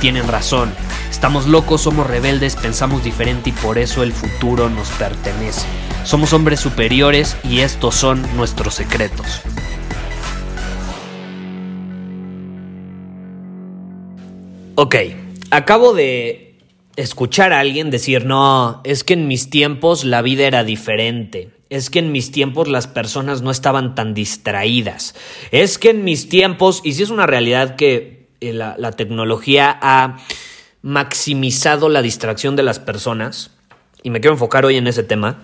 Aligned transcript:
tienen 0.00 0.26
razón. 0.26 0.72
Estamos 1.10 1.46
locos, 1.46 1.82
somos 1.82 2.06
rebeldes, 2.06 2.56
pensamos 2.56 3.04
diferente 3.04 3.50
y 3.50 3.52
por 3.52 3.78
eso 3.78 4.02
el 4.02 4.12
futuro 4.12 4.70
nos 4.70 4.88
pertenece. 4.90 5.66
Somos 6.04 6.32
hombres 6.32 6.60
superiores 6.60 7.36
y 7.44 7.60
estos 7.60 7.94
son 7.94 8.24
nuestros 8.36 8.74
secretos. 8.74 9.42
Ok, 14.76 14.96
acabo 15.50 15.92
de 15.92 16.58
escuchar 16.96 17.52
a 17.52 17.60
alguien 17.60 17.90
decir, 17.90 18.24
no, 18.24 18.80
es 18.84 19.04
que 19.04 19.12
en 19.12 19.28
mis 19.28 19.50
tiempos 19.50 20.04
la 20.04 20.22
vida 20.22 20.46
era 20.46 20.64
diferente. 20.64 21.50
Es 21.68 21.90
que 21.90 21.98
en 21.98 22.12
mis 22.12 22.32
tiempos 22.32 22.66
las 22.66 22.86
personas 22.86 23.42
no 23.42 23.50
estaban 23.50 23.94
tan 23.94 24.14
distraídas. 24.14 25.14
Es 25.52 25.78
que 25.78 25.90
en 25.90 26.02
mis 26.02 26.28
tiempos, 26.28 26.80
y 26.82 26.94
si 26.94 27.02
es 27.02 27.10
una 27.10 27.26
realidad 27.26 27.76
que 27.76 28.19
la, 28.40 28.74
la 28.78 28.92
tecnología 28.92 29.78
ha 29.80 30.18
maximizado 30.82 31.88
la 31.88 32.02
distracción 32.02 32.56
de 32.56 32.62
las 32.62 32.78
personas, 32.78 33.50
y 34.02 34.10
me 34.10 34.20
quiero 34.20 34.34
enfocar 34.34 34.64
hoy 34.64 34.76
en 34.76 34.86
ese 34.86 35.02
tema, 35.02 35.42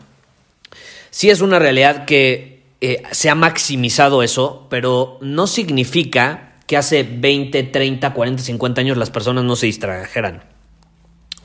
sí 1.11 1.31
es 1.31 1.41
una 1.41 1.59
realidad 1.59 2.05
que 2.05 2.57
eh, 2.81 3.03
se 3.11 3.31
ha 3.31 3.35
maximizado 3.35 4.23
eso, 4.23 4.67
pero 4.69 5.19
no 5.23 5.47
significa 5.47 6.57
que 6.67 6.77
hace 6.77 7.05
20, 7.05 7.63
30, 7.63 8.13
40, 8.13 8.43
50 8.43 8.81
años 8.81 8.97
las 8.99 9.11
personas 9.11 9.45
no 9.45 9.57
se 9.57 9.67
distrajeran. 9.67 10.45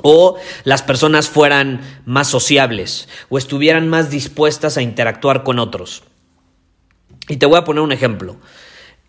O 0.04 0.38
las 0.64 0.82
personas 0.82 1.30
fueran 1.30 1.82
más 2.06 2.28
sociables 2.28 3.08
o 3.30 3.38
estuvieran 3.38 3.88
más 3.88 4.10
dispuestas 4.10 4.78
a 4.78 4.82
interactuar 4.82 5.44
con 5.44 5.60
otros. 5.60 6.04
Y 7.28 7.38
te 7.38 7.46
voy 7.46 7.58
a 7.58 7.64
poner 7.64 7.82
un 7.82 7.92
ejemplo. 7.92 8.38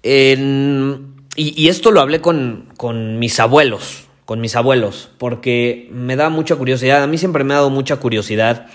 En, 0.03 1.12
y, 1.35 1.69
esto 1.69 1.91
lo 1.91 2.01
hablé 2.01 2.21
con, 2.21 2.69
con 2.77 3.19
mis 3.19 3.41
abuelos, 3.41 4.05
con 4.27 4.41
mis 4.41 4.55
abuelos, 4.55 5.11
porque 5.17 5.89
me 5.91 6.15
da 6.17 6.29
mucha 6.29 6.57
curiosidad. 6.57 7.03
A 7.03 7.07
mí 7.07 7.17
siempre 7.17 7.43
me 7.43 7.55
ha 7.55 7.59
dado 7.59 7.71
mucha 7.71 7.97
curiosidad 7.97 8.67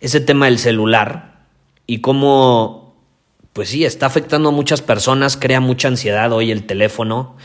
ese 0.00 0.20
tema 0.20 0.46
del 0.46 0.58
celular 0.58 1.46
y 1.86 2.00
cómo, 2.00 2.96
pues 3.54 3.70
sí, 3.70 3.84
está 3.84 4.06
afectando 4.06 4.50
a 4.50 4.52
muchas 4.52 4.82
personas, 4.82 5.38
crea 5.38 5.60
mucha 5.60 5.88
ansiedad 5.88 6.32
hoy 6.32 6.50
el 6.50 6.66
teléfono, 6.66 7.36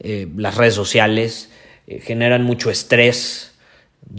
eh, 0.00 0.28
las 0.36 0.56
redes 0.56 0.74
sociales, 0.74 1.52
eh, 1.86 2.00
generan 2.00 2.42
mucho 2.42 2.70
estrés, 2.70 3.54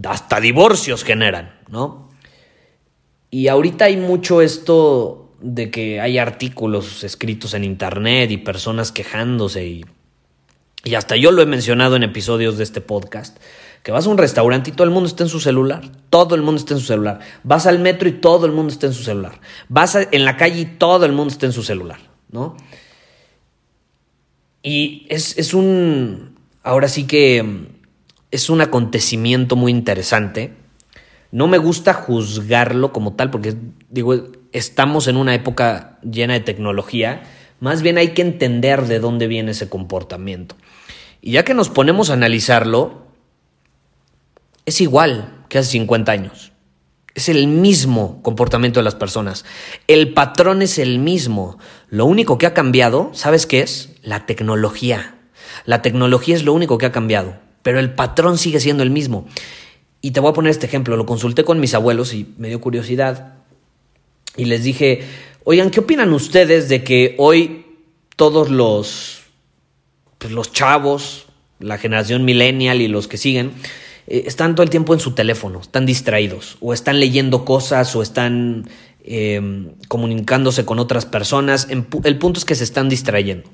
hasta 0.05 0.39
divorcios 0.39 1.03
generan, 1.03 1.59
¿no? 1.67 2.09
Y 3.30 3.49
ahorita 3.49 3.86
hay 3.86 3.97
mucho 3.97 4.42
esto 4.42 5.33
de 5.42 5.70
que 5.70 5.99
hay 5.99 6.17
artículos 6.17 7.04
escritos 7.04 7.54
en 7.54 7.65
internet 7.65 8.31
y 8.31 8.37
personas 8.37 8.93
quejándose 8.93 9.65
y, 9.65 9.86
y 10.83 10.95
hasta 10.95 11.15
yo 11.15 11.32
lo 11.32 11.42
he 11.42 11.45
mencionado 11.45 11.95
en 11.95 12.04
episodios 12.04 12.58
de 12.58 12.64
este 12.64 12.82
podcast, 12.82 13.38
que 13.83 13.92
vas 13.92 14.05
a 14.05 14.10
un 14.10 14.17
restaurante 14.17 14.70
y 14.70 14.73
todo 14.73 14.83
el 14.86 14.93
mundo 14.93 15.08
está 15.08 15.23
en 15.23 15.30
su 15.30 15.39
celular, 15.39 15.89
todo 16.10 16.36
el 16.36 16.42
mundo 16.42 16.60
está 16.60 16.73
en 16.73 16.80
su 16.80 16.86
celular. 16.88 17.20
Vas 17.43 17.65
al 17.65 17.80
metro 17.80 18.10
y 18.10 18.14
todo 18.14 18.45
el 18.45 18.52
mundo 18.52 18.71
está 18.71 18.87
en 18.87 18.93
su 18.93 19.04
celular. 19.04 19.39
Vas 19.70 19.95
a, 19.95 20.04
en 20.11 20.26
la 20.26 20.37
calle 20.37 20.61
y 20.61 20.66
todo 20.66 21.05
el 21.05 21.14
mundo 21.14 21.32
está 21.32 21.45
en 21.45 21.54
su 21.54 21.64
celular, 21.64 21.99
¿no? 22.32 22.58
Y 24.61 25.05
es, 25.10 25.37
es 25.37 25.54
un, 25.54 26.36
ahora 26.64 26.89
sí 26.89 27.08
que 27.08 27.67
es 28.32 28.49
un 28.49 28.61
acontecimiento 28.61 29.55
muy 29.55 29.71
interesante. 29.71 30.54
No 31.32 31.48
me 31.48 31.58
gusta 31.58 31.93
juzgarlo 31.93 32.92
como 32.92 33.14
tal, 33.14 33.30
porque 33.32 33.55
digo, 33.89 34.16
estamos 34.52 35.08
en 35.08 35.17
una 35.17 35.33
época 35.33 35.99
llena 36.04 36.33
de 36.33 36.42
tecnología. 36.42 37.23
Más 37.60 37.82
bien 37.82 37.98
hay 37.98 38.10
que 38.10 38.21
entender 38.21 38.86
de 38.87 38.99
dónde 38.99 39.27
viene 39.27 39.52
ese 39.52 39.70
comportamiento. 39.70 40.55
Y 41.22 41.32
ya 41.32 41.44
que 41.44 41.54
nos 41.54 41.70
ponemos 41.70 42.10
a 42.10 42.14
analizarlo, 42.14 43.08
es 44.66 44.82
igual 44.82 45.45
que 45.50 45.58
hace 45.58 45.72
50 45.72 46.11
años. 46.11 46.52
Es 47.16 47.30
el 47.30 47.48
mismo 47.48 48.22
comportamiento 48.22 48.80
de 48.80 48.83
las 48.83 48.95
personas. 48.95 49.44
El 49.88 50.14
patrón 50.14 50.61
es 50.61 50.78
el 50.78 51.00
mismo. 51.00 51.58
Lo 51.89 52.05
único 52.05 52.38
que 52.38 52.45
ha 52.45 52.54
cambiado, 52.54 53.10
¿sabes 53.14 53.48
qué 53.48 53.61
es? 53.61 53.89
La 54.04 54.26
tecnología. 54.26 55.16
La 55.66 55.82
tecnología 55.82 56.36
es 56.36 56.44
lo 56.44 56.54
único 56.54 56.78
que 56.78 56.86
ha 56.86 56.92
cambiado, 56.92 57.36
pero 57.64 57.80
el 57.80 57.94
patrón 57.94 58.38
sigue 58.38 58.60
siendo 58.60 58.84
el 58.84 58.92
mismo. 58.92 59.28
Y 60.02 60.11
te 60.11 60.20
voy 60.20 60.30
a 60.30 60.34
poner 60.34 60.52
este 60.52 60.67
ejemplo. 60.67 60.95
Lo 60.95 61.05
consulté 61.05 61.44
con 61.44 61.60
mis 61.60 61.73
abuelos 61.73 62.14
y 62.14 62.34
me 62.38 62.49
dio 62.49 62.61
curiosidad. 62.61 63.34
Y 64.36 64.45
les 64.45 64.64
dije, 64.64 65.02
oigan, 65.44 65.72
¿qué 65.72 65.80
opinan 65.80 66.14
ustedes 66.14 66.70
de 66.70 66.84
que 66.84 67.16
hoy 67.17 67.66
todos 68.16 68.49
los, 68.49 69.23
pues 70.17 70.33
los 70.33 70.52
chavos, 70.52 71.28
la 71.60 71.78
generación 71.78 72.26
millennial 72.26 72.82
y 72.82 72.88
los 72.88 73.08
que 73.08 73.17
siguen, 73.17 73.54
eh, 74.08 74.23
están 74.26 74.55
todo 74.55 74.64
el 74.64 74.70
tiempo 74.70 74.94
en 74.94 75.00
su 75.00 75.11
teléfono, 75.11 75.61
están 75.61 75.86
distraídos, 75.86 76.58
o 76.61 76.73
están 76.73 77.00
leyendo 77.00 77.45
cosas, 77.45 77.95
o 77.95 78.02
están 78.02 78.70
eh, 79.04 79.72
comunicándose 79.88 80.66
con 80.66 80.80
otras 80.80 81.05
personas. 81.05 81.67
El 81.70 82.17
punto 82.17 82.39
es 82.39 82.45
que 82.45 82.55
se 82.55 82.64
están 82.64 82.89
distrayendo. 82.89 83.50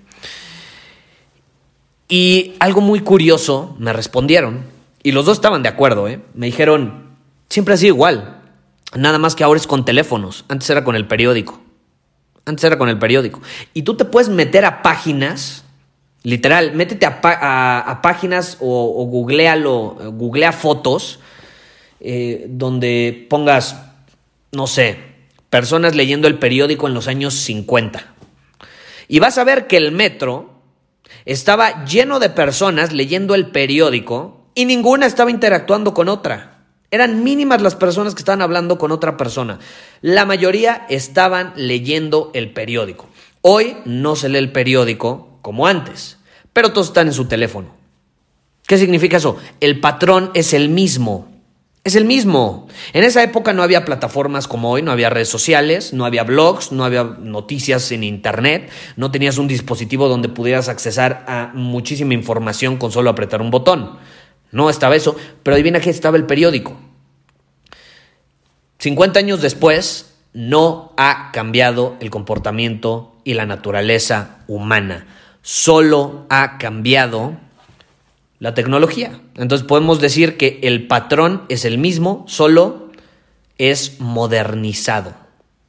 Y 2.07 2.53
algo 2.59 2.81
muy 2.81 3.00
curioso 3.00 3.75
me 3.80 3.94
respondieron, 3.94 4.66
y 5.01 5.12
los 5.12 5.25
dos 5.25 5.38
estaban 5.38 5.63
de 5.63 5.69
acuerdo, 5.69 6.07
¿eh? 6.07 6.22
me 6.34 6.45
dijeron, 6.45 7.16
siempre 7.50 7.74
ha 7.74 7.78
sido 7.78 7.95
igual, 7.95 8.41
nada 8.95 9.18
más 9.18 9.35
que 9.35 9.44
ahora 9.44 9.59
es 9.59 9.68
con 9.68 9.85
teléfonos, 9.85 10.45
antes 10.47 10.69
era 10.69 10.84
con 10.84 10.95
el 10.95 11.07
periódico, 11.07 11.62
antes 12.45 12.63
era 12.63 12.78
con 12.78 12.90
el 12.90 13.00
periódico. 13.00 13.41
Y 13.74 13.81
tú 13.81 13.95
te 13.95 14.06
puedes 14.06 14.30
meter 14.30 14.66
a 14.66 14.81
páginas 14.81 15.62
Literal, 16.23 16.73
métete 16.73 17.06
a, 17.06 18.00
páginas 18.01 18.57
o, 18.61 19.01
o, 19.01 19.06
googlealo, 19.06 20.13
googlea 20.13 20.53
fotos 20.53 21.19
eh, 22.00 22.45
donde 22.50 23.28
pongas, 23.29 23.78
no 24.51 24.67
sé, 24.67 24.97
personas 25.50 25.95
leyendo 25.95 26.28
el 26.28 26.39
periódico 26.39 26.88
en 26.88 26.94
los 26.94 27.07
años 27.07 27.33
50. 27.33 28.13
Y 29.07 29.19
vas 29.19 29.38
a 29.38 29.44
ver 29.44 29.67
que 29.67 29.78
el 29.78 29.91
metro 29.91 30.62
estaba 31.25 31.85
lleno 31.85 32.19
de 32.19 32.29
personas 32.29 32.91
leyendo 32.91 33.35
el 33.35 33.47
periódico 33.47 34.47
y 34.56 34.66
ninguna 34.66 35.06
estaba 35.06 35.31
interactuando 35.31 35.94
con 35.94 36.09
otra. 36.09 36.66
Eran 36.91 37.23
mínimas 37.23 37.62
las 37.62 37.75
personas 37.75 38.16
que 38.16 38.19
estaban 38.19 38.41
hablando 38.41 38.78
con 38.78 38.91
otra 38.91 39.17
persona. 39.17 39.59
La 40.01 40.25
mayoría 40.25 40.85
estaban 40.89 41.53
leyendo 41.56 42.31
el 42.33 42.51
periódico. 42.51 43.09
Hoy 43.41 43.78
no 43.85 44.16
se 44.16 44.29
lee 44.29 44.38
el 44.38 44.51
periódico 44.51 45.32
como 45.43 45.67
antes, 45.67 46.17
pero 46.53 46.71
todos 46.71 46.87
están 46.87 47.07
en 47.07 47.13
su 47.13 47.25
teléfono. 47.25 47.67
¿Qué 48.65 48.77
significa 48.79 49.17
eso? 49.17 49.37
El 49.59 49.79
patrón 49.81 50.31
es 50.33 50.53
el 50.53 50.69
mismo. 50.69 51.27
Es 51.83 51.95
el 51.95 52.06
mismo. 52.06 52.69
En 52.94 53.03
esa 53.03 53.21
época 53.23 53.51
no 53.51 53.62
había 53.62 53.83
plataformas 53.83 54.47
como 54.47 54.71
hoy, 54.71 54.81
no 54.81 54.94
había 54.94 55.09
redes 55.09 55.27
sociales, 55.27 55.91
no 55.91 56.06
había 56.06 56.23
blogs, 56.23 56.71
no 56.71 56.85
había 56.85 57.03
noticias 57.03 57.91
en 57.91 58.06
internet, 58.06 58.71
no 58.95 59.12
tenías 59.12 59.38
un 59.38 59.50
dispositivo 59.50 60.07
donde 60.07 60.29
pudieras 60.29 60.69
accesar 60.69 61.25
a 61.27 61.51
muchísima 61.53 62.13
información 62.13 62.77
con 62.77 62.94
solo 62.94 63.09
apretar 63.09 63.41
un 63.41 63.51
botón. 63.51 63.97
No 64.53 64.69
estaba 64.69 64.95
eso, 64.95 65.18
pero 65.44 65.56
adivina 65.56 65.81
que 65.81 65.89
estaba 65.89 66.15
el 66.15 66.25
periódico. 66.25 66.77
50 68.79 69.19
años 69.19 69.41
después, 69.41 70.15
no 70.31 70.94
ha 70.95 71.31
cambiado 71.33 71.97
el 72.00 72.09
comportamiento 72.09 73.13
y 73.25 73.33
la 73.33 73.45
naturaleza 73.45 74.39
humana 74.47 75.06
solo 75.44 76.25
ha 76.30 76.57
cambiado 76.57 77.38
la 78.40 78.56
tecnología. 78.56 79.22
Entonces 79.36 79.68
podemos 79.68 80.01
decir 80.01 80.38
que 80.38 80.60
el 80.63 80.88
patrón 80.88 81.44
es 81.50 81.63
el 81.66 81.78
mismo, 81.78 82.25
solo 82.28 82.90
es 83.60 84.00
modernizado. 84.00 85.13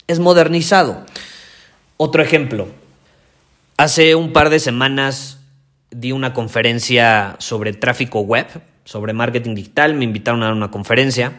Es 0.07 0.19
modernizado. 0.19 1.05
Otro 1.99 2.23
ejemplo. 2.23 2.69
Hace 3.77 4.15
un 4.15 4.33
par 4.33 4.49
de 4.49 4.61
semanas 4.61 5.41
di 5.91 6.13
una 6.13 6.33
conferencia 6.33 7.37
sobre 7.39 7.75
tráfico 7.75 8.21
web 8.21 8.47
sobre 8.85 9.13
marketing 9.13 9.55
digital, 9.55 9.95
me 9.95 10.05
invitaron 10.05 10.43
a 10.43 10.53
una 10.53 10.71
conferencia. 10.71 11.33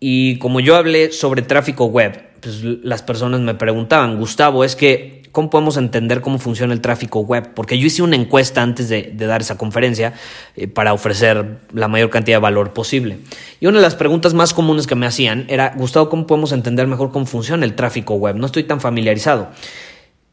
Y 0.00 0.38
como 0.38 0.60
yo 0.60 0.76
hablé 0.76 1.12
sobre 1.12 1.42
tráfico 1.42 1.86
web, 1.86 2.30
pues 2.40 2.62
las 2.62 3.02
personas 3.02 3.40
me 3.40 3.54
preguntaban, 3.54 4.18
Gustavo, 4.18 4.64
es 4.64 4.76
que, 4.76 5.19
¿cómo 5.32 5.50
podemos 5.50 5.76
entender 5.76 6.20
cómo 6.20 6.38
funciona 6.38 6.72
el 6.72 6.80
tráfico 6.80 7.20
web? 7.20 7.54
Porque 7.54 7.78
yo 7.78 7.86
hice 7.86 8.02
una 8.02 8.16
encuesta 8.16 8.62
antes 8.62 8.88
de, 8.88 9.12
dar 9.16 9.40
esa 9.40 9.56
conferencia 9.56 10.14
eh, 10.56 10.68
para 10.68 10.92
ofrecer 10.92 11.58
la 11.72 11.88
mayor 11.88 12.10
cantidad 12.10 12.36
de 12.36 12.42
valor 12.42 12.72
posible. 12.72 13.18
Y 13.60 13.66
una 13.66 13.78
de 13.78 13.82
las 13.82 13.94
preguntas 13.94 14.34
más 14.34 14.54
comunes 14.54 14.86
que 14.86 14.94
me 14.94 15.06
hacían 15.06 15.46
era, 15.48 15.74
Gustavo, 15.76 16.08
¿cómo 16.08 16.26
podemos 16.26 16.52
entender 16.52 16.86
mejor 16.86 17.10
cómo 17.12 17.26
funciona 17.26 17.64
el 17.64 17.74
tráfico 17.74 18.14
web? 18.14 18.36
No 18.36 18.46
estoy 18.46 18.64
tan 18.64 18.80
familiarizado. 18.80 19.48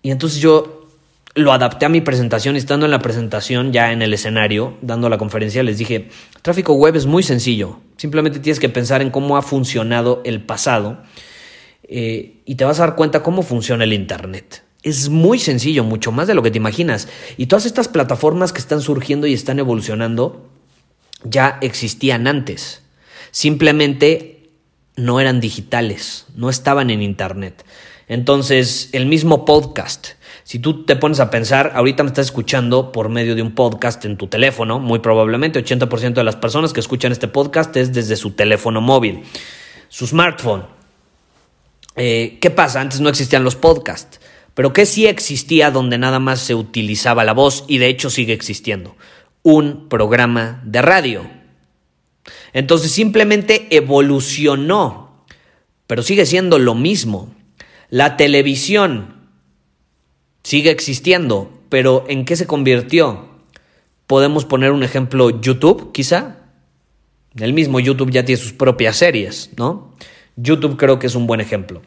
Y 0.02 0.12
entonces 0.12 0.40
yo 0.40 0.78
lo 1.38 1.54
adapté 1.54 1.86
a 1.86 1.90
mi 1.90 2.02
presentación 2.02 2.56
y 2.56 2.58
estando 2.58 2.86
en 2.86 2.92
la 2.92 3.00
presentación 3.00 3.72
ya 3.72 3.92
en 3.92 4.02
el 4.02 4.14
escenario, 4.14 4.76
dando 4.82 5.08
la 5.08 5.20
conferencia, 5.20 5.62
les 5.62 5.78
dije, 5.78 6.10
tráfico 6.42 6.74
web 6.74 6.96
es 6.96 7.06
muy 7.06 7.22
sencillo. 7.22 7.80
Simplemente 7.98 8.40
tienes 8.40 8.60
que 8.60 8.70
pensar 8.70 9.04
en 9.04 9.12
cómo 9.12 9.38
ha 9.38 9.44
funcionado 9.44 10.22
el 10.26 10.42
pasado 10.42 11.04
eh, 11.84 12.42
y 12.44 12.56
te 12.56 12.66
vas 12.66 12.80
a 12.80 12.88
dar 12.88 12.96
cuenta 12.96 13.22
cómo 13.22 13.44
funciona 13.44 13.84
el 13.84 13.94
Internet. 13.94 14.64
Es 14.84 15.10
muy 15.10 15.40
sencillo, 15.40 15.84
mucho 15.84 16.12
más 16.12 16.28
de 16.28 16.34
lo 16.34 16.44
que 16.44 16.52
te 16.52 16.58
imaginas. 16.58 17.08
Y 17.38 17.48
todas 17.48 17.66
estas 17.66 17.88
plataformas 17.88 18.54
que 18.54 18.60
están 18.60 18.82
surgiendo 18.82 19.28
y 19.28 19.34
están 19.34 19.60
evolucionando 19.60 20.50
ya 21.24 21.58
existían 21.62 22.28
antes. 22.28 22.84
Simplemente 23.32 24.50
no 24.96 25.20
eran 25.20 25.40
digitales, 25.40 26.26
no 26.36 26.50
estaban 26.50 26.90
en 26.90 27.02
Internet. 27.02 27.66
Entonces, 28.08 28.90
el 28.94 29.06
mismo 29.06 29.46
podcast 29.46 30.18
si 30.48 30.60
tú 30.60 30.86
te 30.86 30.96
pones 30.96 31.20
a 31.20 31.30
pensar, 31.30 31.74
ahorita 31.76 32.04
me 32.04 32.08
estás 32.08 32.28
escuchando 32.28 32.94
por 32.94 33.10
medio 33.10 33.36
de 33.36 33.42
un 33.42 33.54
podcast 33.54 34.06
en 34.06 34.16
tu 34.16 34.28
teléfono, 34.28 34.80
muy 34.80 35.00
probablemente 35.00 35.62
80% 35.62 36.14
de 36.14 36.24
las 36.24 36.38
personas 36.38 36.72
que 36.72 36.80
escuchan 36.80 37.12
este 37.12 37.28
podcast 37.28 37.76
es 37.76 37.92
desde 37.92 38.16
su 38.16 38.32
teléfono 38.32 38.80
móvil, 38.80 39.24
su 39.90 40.08
smartphone. 40.08 40.64
Eh, 41.98 42.38
¿Qué 42.40 42.50
pasa? 42.50 42.80
Antes 42.80 43.02
no 43.02 43.10
existían 43.10 43.44
los 43.44 43.58
podcasts, 43.58 44.22
pero 44.58 44.74
¿qué 44.74 44.88
sí 44.88 45.06
existía 45.06 45.70
donde 45.70 46.00
nada 46.00 46.18
más 46.18 46.40
se 46.40 46.56
utilizaba 46.56 47.24
la 47.24 47.34
voz 47.34 47.64
y 47.68 47.78
de 47.78 47.90
hecho 47.90 48.10
sigue 48.10 48.34
existiendo? 48.34 48.96
Un 49.44 49.88
programa 49.88 50.64
de 50.66 50.82
radio. 50.82 51.30
Entonces 52.54 52.90
simplemente 52.90 53.68
evolucionó, 53.70 55.24
pero 55.86 56.02
sigue 56.02 56.26
siendo 56.26 56.58
lo 56.58 56.74
mismo. 56.74 57.32
La 57.92 58.18
televisión 58.18 59.30
sigue 60.42 60.72
existiendo, 60.72 61.52
pero 61.70 62.06
¿en 62.08 62.26
qué 62.26 62.36
se 62.36 62.48
convirtió? 62.48 63.30
Podemos 64.08 64.44
poner 64.46 64.72
un 64.72 64.82
ejemplo 64.82 65.40
YouTube, 65.40 65.92
quizá. 65.92 66.38
El 67.36 67.54
mismo 67.54 67.80
YouTube 67.80 68.10
ya 68.10 68.26
tiene 68.26 68.42
sus 68.42 68.54
propias 68.54 68.98
series, 68.98 69.52
¿no? 69.56 69.94
YouTube 70.36 70.78
creo 70.78 70.98
que 70.98 71.06
es 71.06 71.14
un 71.14 71.28
buen 71.28 71.42
ejemplo. 71.42 71.84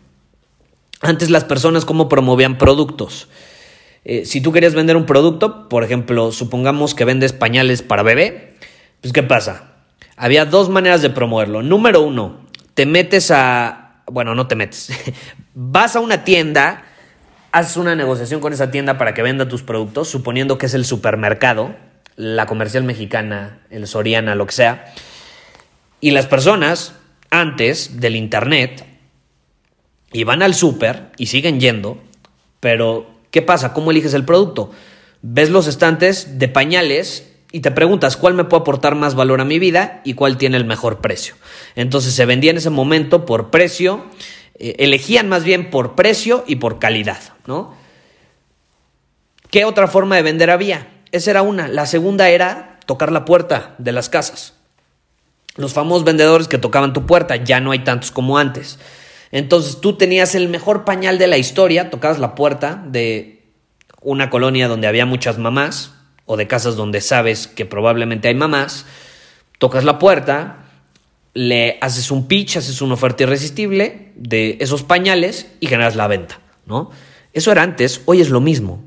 Antes 1.01 1.31
las 1.31 1.45
personas 1.45 1.85
cómo 1.85 2.09
promovían 2.09 2.59
productos. 2.59 3.29
Eh, 4.05 4.25
si 4.25 4.41
tú 4.41 4.53
querías 4.53 4.75
vender 4.75 4.97
un 4.97 5.07
producto, 5.07 5.69
por 5.69 5.85
ejemplo, 5.85 6.33
supongamos 6.33 6.95
que 6.95 7.05
vendes 7.05 7.33
pañales 7.33 7.83
para 7.83 8.03
bebé, 8.03 8.55
pues 9.01 9.13
¿qué 9.13 9.23
pasa? 9.23 9.75
Había 10.17 10.45
dos 10.45 10.69
maneras 10.69 11.03
de 11.03 11.11
promoverlo. 11.11 11.63
Número 11.63 12.03
uno, 12.03 12.47
te 12.75 12.87
metes 12.87 13.31
a... 13.31 14.03
Bueno, 14.07 14.35
no 14.35 14.47
te 14.47 14.57
metes. 14.57 14.91
Vas 15.55 15.97
a 15.97 16.01
una 16.01 16.25
tienda 16.25 16.85
haces 17.53 17.77
una 17.77 17.95
negociación 17.95 18.41
con 18.41 18.53
esa 18.53 18.71
tienda 18.71 18.99
para 18.99 19.15
que 19.15 19.23
venda 19.23 19.49
tus 19.49 19.63
productos, 19.63 20.09
suponiendo 20.09 20.59
que 20.59 20.67
es 20.67 20.75
el 20.75 20.85
supermercado, 20.85 21.75
la 22.17 22.47
comercial 22.47 22.85
mexicana, 22.85 23.61
el 23.71 23.87
Soriana, 23.87 24.35
lo 24.35 24.47
que 24.47 24.53
sea, 24.53 24.93
y 26.01 26.13
las 26.13 26.27
personas 26.27 26.95
antes 27.31 28.01
del 28.01 28.17
Internet 28.17 28.85
iban 30.13 30.43
al 30.43 30.55
super 30.55 31.13
y 31.17 31.27
siguen 31.27 31.61
yendo, 31.61 31.99
pero 32.61 33.11
¿qué 33.31 33.43
pasa? 33.43 33.73
¿Cómo 33.73 33.91
eliges 33.91 34.15
el 34.15 34.25
producto? 34.25 34.71
Ves 35.23 35.51
los 35.51 35.67
estantes 35.67 36.39
de 36.39 36.49
pañales 36.49 37.31
y 37.53 37.61
te 37.61 37.71
preguntas 37.71 38.17
cuál 38.17 38.35
me 38.35 38.45
puede 38.45 38.63
aportar 38.63 38.95
más 38.95 39.15
valor 39.15 39.41
a 39.41 39.45
mi 39.45 39.59
vida 39.59 40.01
y 40.05 40.15
cuál 40.15 40.37
tiene 40.37 40.57
el 40.57 40.65
mejor 40.65 41.01
precio. 41.01 41.35
Entonces 41.75 42.15
se 42.15 42.27
vendía 42.27 42.51
en 42.51 42.59
ese 42.59 42.71
momento 42.71 43.27
por 43.27 43.51
precio 43.51 44.05
eh, 44.61 44.77
elegían 44.85 45.27
más 45.31 45.43
bien 45.43 45.71
por 45.71 45.95
precio 45.95 46.45
y 46.47 46.57
por 46.57 46.79
calidad, 46.79 47.19
¿no? 47.47 47.75
¿Qué 49.51 49.65
otra 49.65 49.89
forma 49.89 50.17
de 50.17 50.23
vender 50.23 50.51
había? 50.51 50.87
Esa 51.13 51.31
era 51.31 51.43
una. 51.43 51.67
La 51.67 51.87
segunda 51.87 52.29
era 52.29 52.79
tocar 52.85 53.11
la 53.11 53.25
puerta 53.25 53.75
de 53.79 53.93
las 53.93 54.11
casas. 54.11 54.53
Los 55.57 55.73
famosos 55.73 56.05
vendedores 56.05 56.47
que 56.47 56.59
tocaban 56.59 56.93
tu 56.93 57.07
puerta, 57.07 57.37
ya 57.37 57.59
no 57.61 57.71
hay 57.71 57.81
tantos 57.81 58.11
como 58.11 58.37
antes. 58.37 58.79
Entonces 59.33 59.81
tú 59.81 59.97
tenías 59.97 60.35
el 60.35 60.49
mejor 60.49 60.85
pañal 60.85 61.19
de 61.19 61.27
la 61.27 61.39
historia, 61.39 61.91
tocabas 61.91 62.19
la 62.19 62.35
puerta 62.35 62.83
de 62.87 63.43
una 64.03 64.31
colonia 64.31 64.69
donde 64.69 64.89
había 64.89 65.07
muchas 65.07 65.39
mamás, 65.39 65.93
o 66.27 66.37
de 66.37 66.47
casas 66.47 66.77
donde 66.77 67.01
sabes 67.01 67.49
que 67.49 67.67
probablemente 67.67 68.29
hay 68.29 68.35
mamás, 68.35 68.87
tocas 69.59 69.85
la 69.85 69.99
puerta, 69.99 70.65
le 71.35 71.79
haces 71.81 72.11
un 72.11 72.29
pitch, 72.29 72.57
haces 72.57 72.81
una 72.83 72.95
oferta 72.95 73.25
irresistible 73.25 74.13
de 74.15 74.57
esos 74.61 74.83
pañales 74.83 75.49
y 75.59 75.67
generas 75.67 75.97
la 75.97 76.07
venta, 76.07 76.41
¿no? 76.67 76.91
Eso 77.33 77.51
era 77.51 77.63
antes, 77.63 78.03
hoy 78.05 78.21
es 78.21 78.31
lo 78.31 78.41
mismo. 78.41 78.83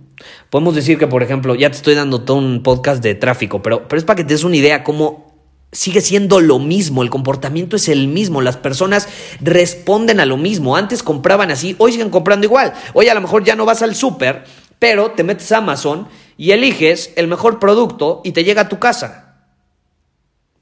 Podemos 0.49 0.75
decir 0.75 0.97
que, 0.97 1.07
por 1.07 1.23
ejemplo, 1.23 1.55
ya 1.55 1.69
te 1.69 1.77
estoy 1.77 1.95
dando 1.95 2.21
todo 2.21 2.37
un 2.37 2.63
podcast 2.63 3.03
de 3.03 3.15
tráfico, 3.15 3.61
pero, 3.61 3.87
pero 3.87 3.97
es 3.97 4.05
para 4.05 4.17
que 4.17 4.23
te 4.23 4.33
des 4.33 4.43
una 4.43 4.55
idea 4.55 4.83
cómo 4.83 5.32
sigue 5.73 5.99
siendo 6.01 6.39
lo 6.39 6.59
mismo, 6.59 7.03
el 7.03 7.09
comportamiento 7.09 7.75
es 7.75 7.89
el 7.89 8.07
mismo, 8.07 8.41
las 8.41 8.57
personas 8.57 9.09
responden 9.41 10.19
a 10.19 10.25
lo 10.25 10.37
mismo, 10.37 10.77
antes 10.77 11.03
compraban 11.03 11.51
así, 11.51 11.75
hoy 11.79 11.91
siguen 11.91 12.09
comprando 12.09 12.45
igual, 12.45 12.73
hoy 12.93 13.09
a 13.09 13.13
lo 13.13 13.21
mejor 13.21 13.43
ya 13.43 13.55
no 13.55 13.65
vas 13.65 13.81
al 13.81 13.95
súper, 13.95 14.45
pero 14.79 15.11
te 15.11 15.23
metes 15.23 15.51
a 15.51 15.57
Amazon 15.57 16.07
y 16.37 16.51
eliges 16.51 17.11
el 17.15 17.27
mejor 17.27 17.59
producto 17.59 18.21
y 18.23 18.31
te 18.31 18.43
llega 18.43 18.61
a 18.61 18.69
tu 18.69 18.79
casa 18.79 19.23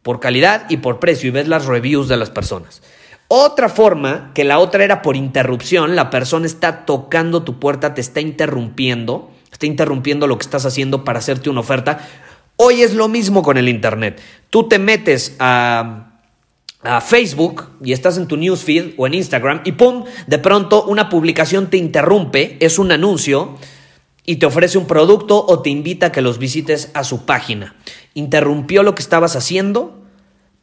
por 0.02 0.20
calidad 0.20 0.66
y 0.70 0.78
por 0.78 1.00
precio 1.00 1.28
y 1.28 1.32
ves 1.32 1.48
las 1.48 1.66
reviews 1.66 2.08
de 2.08 2.18
las 2.18 2.30
personas. 2.30 2.82
Otra 3.28 3.70
forma, 3.70 4.32
que 4.34 4.44
la 4.44 4.60
otra 4.60 4.84
era 4.84 5.02
por 5.02 5.16
interrupción, 5.16 5.96
la 5.96 6.10
persona 6.10 6.46
está 6.46 6.86
tocando 6.86 7.44
tu 7.44 7.60
puerta, 7.60 7.94
te 7.94 8.02
está 8.02 8.20
interrumpiendo, 8.20 9.32
está 9.52 9.68
interrumpiendo 9.68 10.28
lo 10.28 10.38
que 10.38 10.44
estás 10.44 10.66
haciendo 10.66 11.06
para 11.06 11.20
hacerte 11.20 11.50
una 11.50 11.62
oferta. 11.62 12.06
Hoy 12.64 12.84
es 12.84 12.94
lo 12.94 13.08
mismo 13.08 13.42
con 13.42 13.58
el 13.58 13.68
Internet. 13.68 14.22
Tú 14.52 14.68
te 14.68 14.78
metes 14.78 15.36
a, 15.40 16.10
Facebook 17.02 17.70
y 17.84 17.92
estás 17.92 18.18
en 18.18 18.28
tu 18.28 18.38
newsfeed 18.38 18.94
o 18.98 19.08
en 19.08 19.16
Instagram 19.16 19.62
y 19.66 19.72
¡pum! 19.72 20.06
De 20.28 20.38
pronto 20.38 20.84
una 20.84 21.10
publicación 21.10 21.72
te 21.72 21.78
interrumpe, 21.78 22.58
es 22.60 22.78
un 22.78 22.92
anuncio 22.92 23.58
y 24.28 24.36
te 24.36 24.46
ofrece 24.46 24.78
un 24.78 24.86
producto 24.86 25.44
o 25.44 25.64
te 25.64 25.72
invita 25.72 26.08
a 26.08 26.12
que 26.12 26.22
los 26.22 26.38
visites 26.38 26.92
a 26.94 27.04
su 27.04 27.26
página. 27.26 27.76
Interrumpió 28.14 28.84
lo 28.84 28.94
que 28.94 29.02
estabas 29.02 29.36
haciendo 29.36 30.00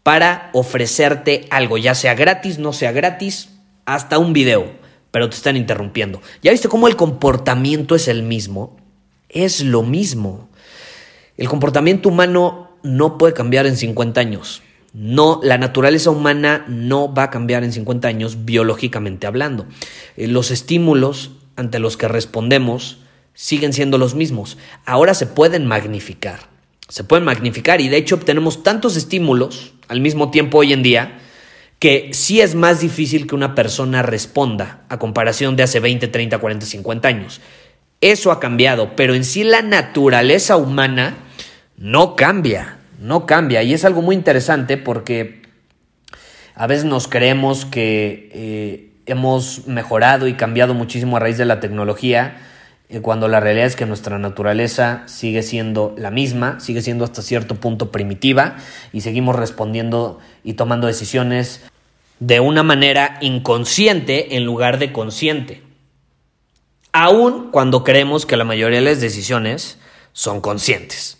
para 0.04 0.50
ofrecerte 0.52 1.48
algo, 1.50 1.78
ya 1.78 1.96
sea 1.96 2.14
gratis, 2.14 2.60
no 2.60 2.72
sea 2.72 2.92
gratis, 2.92 3.48
hasta 3.86 4.18
un 4.18 4.32
video, 4.32 4.70
pero 5.10 5.28
te 5.28 5.34
están 5.34 5.56
interrumpiendo. 5.56 6.22
¿Ya 6.42 6.52
viste 6.52 6.68
cómo 6.68 6.86
el 6.86 6.94
comportamiento 6.94 7.96
es 7.96 8.06
el 8.06 8.22
mismo? 8.22 8.76
Es 9.28 9.64
lo 9.64 9.82
mismo. 9.82 10.47
El 11.38 11.48
comportamiento 11.48 12.08
humano 12.08 12.72
no 12.82 13.16
puede 13.16 13.32
cambiar 13.32 13.66
en 13.66 13.76
50 13.76 14.20
años. 14.20 14.60
No, 14.92 15.38
la 15.44 15.56
naturaleza 15.56 16.10
humana 16.10 16.64
no 16.66 17.14
va 17.14 17.24
a 17.24 17.30
cambiar 17.30 17.62
en 17.62 17.72
50 17.72 18.08
años 18.08 18.44
biológicamente 18.44 19.28
hablando. 19.28 19.66
Eh, 20.16 20.26
los 20.26 20.50
estímulos 20.50 21.30
ante 21.54 21.78
los 21.78 21.96
que 21.96 22.08
respondemos 22.08 22.98
siguen 23.34 23.72
siendo 23.72 23.98
los 23.98 24.16
mismos. 24.16 24.58
Ahora 24.84 25.14
se 25.14 25.26
pueden 25.26 25.64
magnificar. 25.64 26.40
Se 26.88 27.04
pueden 27.04 27.24
magnificar 27.24 27.80
y 27.80 27.88
de 27.88 27.98
hecho 27.98 28.16
obtenemos 28.16 28.64
tantos 28.64 28.96
estímulos 28.96 29.74
al 29.86 30.00
mismo 30.00 30.32
tiempo 30.32 30.58
hoy 30.58 30.72
en 30.72 30.82
día 30.82 31.20
que 31.78 32.10
sí 32.14 32.40
es 32.40 32.56
más 32.56 32.80
difícil 32.80 33.28
que 33.28 33.36
una 33.36 33.54
persona 33.54 34.02
responda 34.02 34.84
a 34.88 34.98
comparación 34.98 35.54
de 35.54 35.62
hace 35.62 35.78
20, 35.78 36.08
30, 36.08 36.38
40, 36.38 36.66
50 36.66 37.06
años. 37.06 37.40
Eso 38.00 38.32
ha 38.32 38.40
cambiado, 38.40 38.96
pero 38.96 39.14
en 39.14 39.22
sí 39.22 39.44
la 39.44 39.62
naturaleza 39.62 40.56
humana 40.56 41.27
no 41.78 42.16
cambia, 42.16 42.78
no 43.00 43.24
cambia. 43.24 43.62
Y 43.62 43.72
es 43.72 43.84
algo 43.84 44.02
muy 44.02 44.14
interesante 44.14 44.76
porque 44.76 45.42
a 46.54 46.66
veces 46.66 46.84
nos 46.84 47.08
creemos 47.08 47.64
que 47.64 48.28
eh, 48.32 48.92
hemos 49.06 49.66
mejorado 49.66 50.26
y 50.26 50.34
cambiado 50.34 50.74
muchísimo 50.74 51.16
a 51.16 51.20
raíz 51.20 51.38
de 51.38 51.44
la 51.46 51.60
tecnología 51.60 52.36
eh, 52.88 53.00
cuando 53.00 53.28
la 53.28 53.40
realidad 53.40 53.66
es 53.66 53.76
que 53.76 53.86
nuestra 53.86 54.18
naturaleza 54.18 55.02
sigue 55.06 55.42
siendo 55.42 55.94
la 55.98 56.10
misma, 56.10 56.58
sigue 56.58 56.82
siendo 56.82 57.04
hasta 57.04 57.22
cierto 57.22 57.54
punto 57.54 57.92
primitiva 57.92 58.56
y 58.92 59.02
seguimos 59.02 59.36
respondiendo 59.36 60.18
y 60.42 60.54
tomando 60.54 60.86
decisiones 60.86 61.62
de 62.18 62.40
una 62.40 62.62
manera 62.62 63.18
inconsciente 63.20 64.36
en 64.36 64.44
lugar 64.44 64.78
de 64.78 64.92
consciente. 64.92 65.62
Aún 66.92 67.50
cuando 67.50 67.84
creemos 67.84 68.24
que 68.24 68.36
la 68.36 68.44
mayoría 68.44 68.78
de 68.78 68.84
las 68.84 69.00
decisiones 69.00 69.78
son 70.12 70.40
conscientes. 70.40 71.17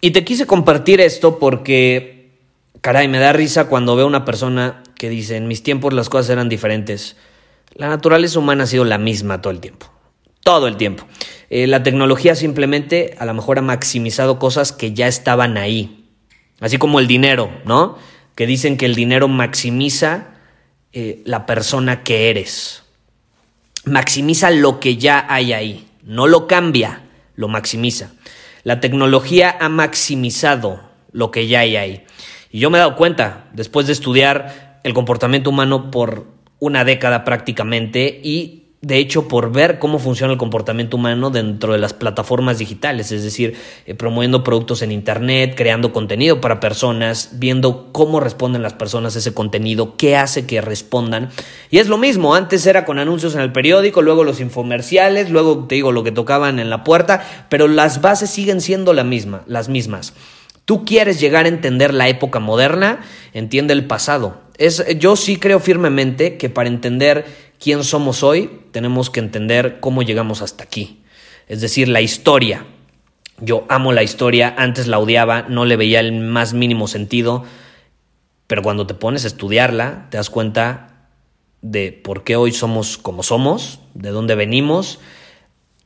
Y 0.00 0.10
te 0.10 0.24
quise 0.24 0.46
compartir 0.46 1.00
esto 1.00 1.38
porque, 1.38 2.30
caray, 2.80 3.08
me 3.08 3.18
da 3.18 3.32
risa 3.32 3.68
cuando 3.68 3.96
veo 3.96 4.06
una 4.06 4.24
persona 4.24 4.82
que 4.94 5.08
dice, 5.08 5.36
en 5.36 5.48
mis 5.48 5.62
tiempos 5.62 5.92
las 5.92 6.08
cosas 6.08 6.30
eran 6.30 6.48
diferentes. 6.48 7.16
La 7.74 7.88
naturaleza 7.88 8.38
humana 8.38 8.64
ha 8.64 8.66
sido 8.66 8.84
la 8.84 8.98
misma 8.98 9.40
todo 9.40 9.52
el 9.52 9.60
tiempo. 9.60 9.90
Todo 10.42 10.68
el 10.68 10.76
tiempo. 10.76 11.06
Eh, 11.50 11.66
la 11.66 11.82
tecnología 11.82 12.34
simplemente 12.34 13.14
a 13.18 13.24
lo 13.24 13.34
mejor 13.34 13.58
ha 13.58 13.62
maximizado 13.62 14.38
cosas 14.38 14.72
que 14.72 14.92
ya 14.92 15.06
estaban 15.08 15.56
ahí. 15.56 16.08
Así 16.60 16.78
como 16.78 17.00
el 17.00 17.06
dinero, 17.06 17.50
¿no? 17.64 17.98
Que 18.34 18.46
dicen 18.46 18.76
que 18.76 18.86
el 18.86 18.94
dinero 18.94 19.28
maximiza 19.28 20.28
eh, 20.92 21.22
la 21.24 21.46
persona 21.46 22.02
que 22.02 22.30
eres. 22.30 22.84
Maximiza 23.84 24.50
lo 24.50 24.80
que 24.80 24.96
ya 24.96 25.26
hay 25.28 25.52
ahí. 25.52 25.88
No 26.02 26.26
lo 26.26 26.46
cambia, 26.46 27.02
lo 27.34 27.48
maximiza. 27.48 28.12
La 28.66 28.80
tecnología 28.80 29.56
ha 29.60 29.68
maximizado 29.68 30.80
lo 31.12 31.30
que 31.30 31.46
ya 31.46 31.60
hay 31.60 31.76
ahí. 31.76 32.04
Y 32.50 32.58
yo 32.58 32.68
me 32.68 32.78
he 32.78 32.80
dado 32.80 32.96
cuenta, 32.96 33.44
después 33.52 33.86
de 33.86 33.92
estudiar 33.92 34.80
el 34.82 34.92
comportamiento 34.92 35.50
humano 35.50 35.92
por 35.92 36.26
una 36.58 36.84
década 36.84 37.22
prácticamente 37.22 38.20
y 38.24 38.65
de 38.86 38.98
hecho, 38.98 39.26
por 39.26 39.50
ver 39.50 39.80
cómo 39.80 39.98
funciona 39.98 40.32
el 40.32 40.38
comportamiento 40.38 40.96
humano 40.96 41.30
dentro 41.30 41.72
de 41.72 41.78
las 41.80 41.92
plataformas 41.92 42.58
digitales, 42.58 43.10
es 43.10 43.24
decir, 43.24 43.54
eh, 43.84 43.94
promoviendo 43.96 44.44
productos 44.44 44.80
en 44.80 44.92
Internet, 44.92 45.54
creando 45.56 45.92
contenido 45.92 46.40
para 46.40 46.60
personas, 46.60 47.30
viendo 47.32 47.88
cómo 47.90 48.20
responden 48.20 48.62
las 48.62 48.74
personas 48.74 49.16
a 49.16 49.18
ese 49.18 49.34
contenido, 49.34 49.96
qué 49.96 50.16
hace 50.16 50.46
que 50.46 50.60
respondan. 50.60 51.30
Y 51.68 51.78
es 51.78 51.88
lo 51.88 51.98
mismo, 51.98 52.36
antes 52.36 52.64
era 52.64 52.84
con 52.84 53.00
anuncios 53.00 53.34
en 53.34 53.40
el 53.40 53.50
periódico, 53.50 54.02
luego 54.02 54.22
los 54.22 54.38
infomerciales, 54.38 55.30
luego 55.30 55.64
te 55.66 55.74
digo 55.74 55.90
lo 55.90 56.04
que 56.04 56.12
tocaban 56.12 56.60
en 56.60 56.70
la 56.70 56.84
puerta, 56.84 57.26
pero 57.48 57.66
las 57.66 58.00
bases 58.00 58.30
siguen 58.30 58.60
siendo 58.60 58.92
la 58.92 59.02
misma, 59.02 59.42
las 59.48 59.68
mismas. 59.68 60.12
Tú 60.64 60.84
quieres 60.84 61.18
llegar 61.18 61.46
a 61.46 61.48
entender 61.48 61.92
la 61.92 62.08
época 62.08 62.38
moderna, 62.38 63.00
entiende 63.32 63.72
el 63.72 63.84
pasado. 63.86 64.42
Es, 64.58 64.84
yo 64.98 65.16
sí 65.16 65.38
creo 65.38 65.60
firmemente 65.60 66.36
que 66.38 66.48
para 66.48 66.68
entender 66.68 67.45
quién 67.60 67.84
somos 67.84 68.22
hoy, 68.22 68.62
tenemos 68.72 69.10
que 69.10 69.20
entender 69.20 69.78
cómo 69.80 70.02
llegamos 70.02 70.42
hasta 70.42 70.64
aquí. 70.64 71.02
Es 71.48 71.60
decir, 71.60 71.88
la 71.88 72.00
historia. 72.00 72.66
Yo 73.38 73.66
amo 73.68 73.92
la 73.92 74.02
historia, 74.02 74.54
antes 74.56 74.86
la 74.86 74.98
odiaba, 74.98 75.42
no 75.42 75.64
le 75.64 75.76
veía 75.76 76.00
el 76.00 76.12
más 76.12 76.54
mínimo 76.54 76.88
sentido, 76.88 77.44
pero 78.46 78.62
cuando 78.62 78.86
te 78.86 78.94
pones 78.94 79.24
a 79.24 79.28
estudiarla, 79.28 80.06
te 80.10 80.16
das 80.16 80.30
cuenta 80.30 81.08
de 81.60 81.92
por 81.92 82.24
qué 82.24 82.36
hoy 82.36 82.52
somos 82.52 82.96
como 82.96 83.22
somos, 83.22 83.80
de 83.94 84.10
dónde 84.10 84.34
venimos, 84.34 85.00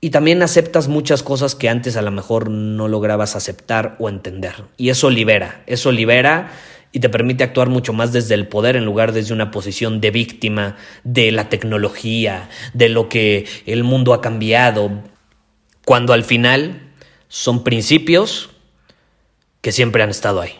y 0.00 0.10
también 0.10 0.42
aceptas 0.42 0.88
muchas 0.88 1.22
cosas 1.22 1.54
que 1.54 1.68
antes 1.68 1.96
a 1.96 2.02
lo 2.02 2.10
mejor 2.10 2.48
no 2.50 2.88
lograbas 2.88 3.36
aceptar 3.36 3.96
o 3.98 4.08
entender. 4.08 4.64
Y 4.76 4.88
eso 4.88 5.10
libera, 5.10 5.62
eso 5.66 5.92
libera 5.92 6.52
y 6.92 7.00
te 7.00 7.08
permite 7.08 7.44
actuar 7.44 7.68
mucho 7.68 7.92
más 7.92 8.12
desde 8.12 8.34
el 8.34 8.48
poder 8.48 8.76
en 8.76 8.84
lugar 8.84 9.12
desde 9.12 9.32
una 9.32 9.50
posición 9.50 10.00
de 10.00 10.10
víctima 10.10 10.76
de 11.04 11.32
la 11.32 11.48
tecnología, 11.48 12.48
de 12.74 12.88
lo 12.88 13.08
que 13.08 13.46
el 13.66 13.84
mundo 13.84 14.12
ha 14.12 14.20
cambiado, 14.20 15.02
cuando 15.84 16.12
al 16.12 16.24
final 16.24 16.90
son 17.28 17.64
principios 17.64 18.50
que 19.60 19.72
siempre 19.72 20.02
han 20.02 20.10
estado 20.10 20.40
ahí. 20.40 20.59